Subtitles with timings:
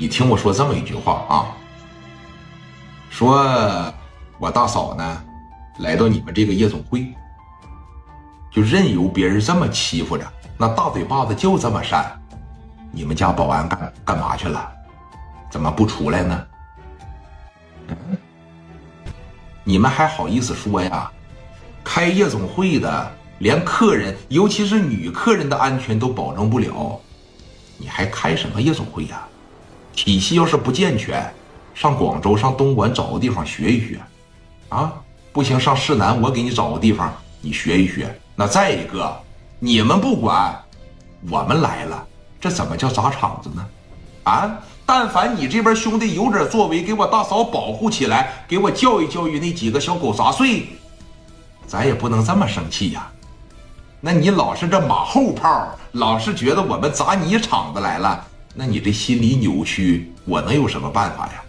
[0.00, 1.52] 你听我说这么一句话啊，
[3.10, 3.92] 说
[4.38, 5.22] 我大嫂呢，
[5.80, 7.06] 来到你们这个夜总会，
[8.50, 10.26] 就任由别人这么欺负着，
[10.56, 12.18] 那大嘴巴子就这么扇，
[12.90, 14.72] 你们家保安干干嘛去了？
[15.50, 16.46] 怎么不出来呢？
[19.64, 21.12] 你们还好意思说呀？
[21.84, 26.98] 开夜总会的连客人，尤其是女客人的安全都保证不了，
[27.76, 29.26] 你还开什么夜总会呀？
[30.02, 31.30] 体系要是不健全，
[31.74, 34.00] 上广州、上东莞找个地方学一学，
[34.70, 34.94] 啊，
[35.30, 38.18] 不行上市南，我给你找个地方你学一学。
[38.34, 39.14] 那再一个，
[39.58, 40.58] 你们不管，
[41.28, 42.02] 我们来了，
[42.40, 43.66] 这怎么叫砸场子呢？
[44.22, 44.50] 啊，
[44.86, 50.66] 但凡你这边兄弟有点作为，给我大嫂保护起来，给我教育教育那几个小狗杂碎，
[51.66, 53.06] 咱也不能这么生气呀。
[54.00, 58.28] 那你老是这马后炮，老是觉得我们砸你场子来了。
[58.54, 61.42] 那你这心理扭曲，我能有什么办法呀？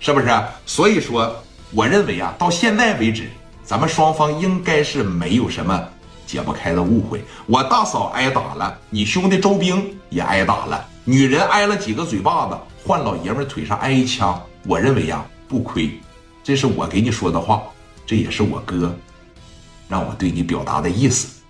[0.00, 0.26] 是不是？
[0.66, 1.34] 所以说，
[1.72, 3.30] 我认为啊，到现在为止，
[3.64, 5.88] 咱们双方应该是没有什么
[6.26, 7.24] 解不开的误会。
[7.46, 15.90] 我大嫂挨打了，你兄弟周兵也挨打了，女人挨了几个嘴巴子，换老爷们腿上挨一枪，我认为呀，不亏。
[16.42, 17.62] 这是我给你说的话，
[18.06, 18.96] 这也是我哥
[19.88, 21.40] 让我对你表达的意思。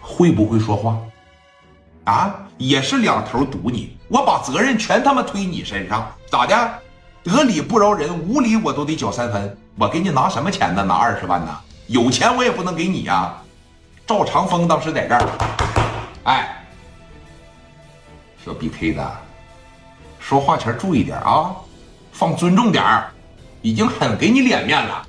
[0.00, 0.98] 会不会说话？
[2.04, 6.72] 啊，也是两头堵你，我把责任全他妈推你身上，咋的？
[7.22, 9.56] 得理不饶人，无理我都得缴三分。
[9.78, 10.82] 我给你拿什么钱呢？
[10.82, 11.56] 拿二十万呢？
[11.86, 13.32] 有钱我也不能给你呀。
[14.04, 15.22] 赵长风当时在这儿，
[16.24, 16.64] 哎，
[18.44, 19.12] 小 BK 的，
[20.18, 21.54] 说话前注意点啊，
[22.10, 22.84] 放尊重点
[23.62, 25.06] 已经很给你脸面了，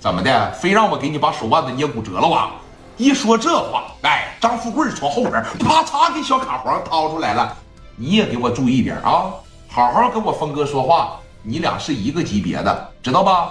[0.00, 0.52] 怎么的？
[0.52, 2.50] 非让我给你把手腕子捏骨折了啊？
[2.96, 7.56] 一说这话，哎，张富贵从后边啪嚓给小卡簧掏出来了。
[7.94, 9.30] 你也给我注意点啊，
[9.68, 11.12] 好好跟我峰哥说话。
[11.44, 13.50] 你俩是一个级别的，知道吧？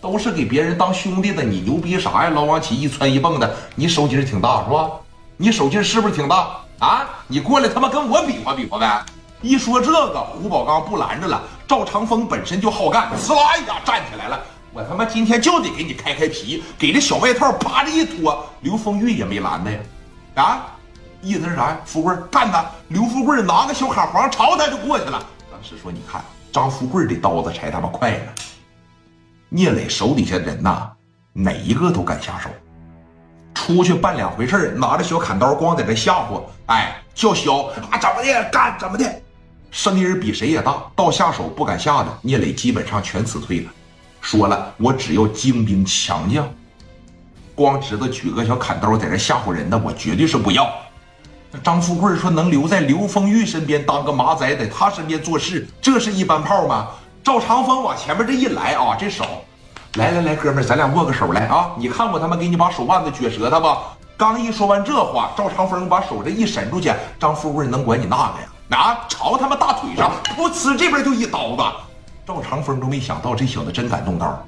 [0.00, 1.42] 都是给别人当兄弟的。
[1.42, 2.30] 你牛逼啥呀？
[2.30, 4.88] 老往起一窜一蹦的，你手劲挺大是吧？
[5.36, 7.08] 你手劲是不是挺大啊？
[7.26, 9.04] 你过来他妈跟我比划比划呗！
[9.42, 11.42] 一说这个，胡宝刚不拦着了。
[11.66, 14.40] 赵长风本身就好干，呲啦一下站起来了。
[14.72, 19.78] 我他妈今天就得给你开开皮，给这小外套啪的一脱，刘丰玉也没拦的呀，
[20.34, 20.66] 啊，
[21.20, 21.78] 意思是啥呀？
[21.84, 22.64] 富贵干他！
[22.88, 25.24] 刘富贵拿个小卡簧朝他就过去了。
[25.50, 26.22] 当时说，你看
[26.52, 28.32] 张富贵的刀子才他妈快呢，
[29.48, 30.90] 聂磊手底下人呐，
[31.32, 32.48] 哪一个都敢下手，
[33.54, 39.22] 出去办两回事拿着小砍刀光在这吓唬，哎，叫嚣啊，怎么的干怎么的，
[39.70, 43.70] 声音比谁也大，到下手不敢下的，聂磊基本上全辞退了。
[44.20, 46.48] 说了，我只要精兵强将，
[47.58, 50.70] 光知道举个小砍刀在这吓唬人的，我绝对是不要。
[51.50, 56.86] 那张富贵说能留在刘丰玉身边当个马仔，在他身边做事，这是一般炮吗？
[57.24, 59.24] 赵长风往前面这一来啊，这手，
[59.94, 61.72] 来来来，哥们咱俩握个手来啊！
[61.76, 63.78] 你看我他妈给你把手腕子撅折他吧？
[64.16, 68.78] 刚一说完这话，赵长风把手这一伸出去，张富贵能管你那个呀？
[68.78, 71.62] 啊，朝他妈大腿上，噗呲，这边就一刀子。
[72.24, 74.46] 赵长风都没想到这小子真敢动刀，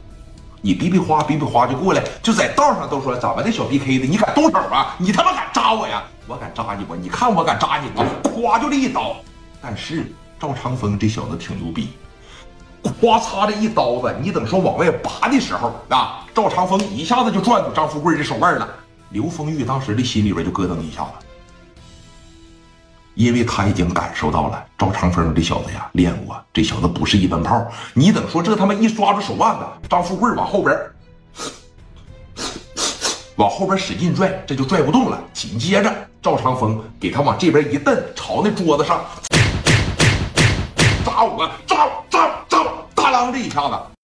[0.62, 4.94] 你比比划比比划就过来，就在道上都说怎么的小 BK 的，你敢动手啊？
[4.98, 6.02] 你他妈敢扎我呀？
[6.26, 6.94] 我敢扎你不？
[6.94, 8.02] 你看我敢扎你不？
[8.28, 9.16] 咵就这一刀。
[9.62, 11.90] 但是赵长风这小子挺牛逼，
[12.82, 18.68] 咵嚓这一刀子，你等说往外拔的时候啊，赵长风一下子就转住张富贵的手腕了。
[19.10, 21.26] 刘丰玉当时的心里边就咯噔一下子。
[23.20, 27.70] 因为他已经感受到了赵长风这小子呀练过，这小子不是一般炮。
[27.92, 30.74] 你等说这他妈一抓住手腕子，张富贵往后边，
[33.36, 35.22] 往后边使劲拽，这就拽不动了。
[35.34, 39.04] 紧接着赵长风给他往这边一蹬，朝那桌子上
[41.04, 42.64] 扎我，扎扎扎，
[42.94, 43.90] 大啷这一下子。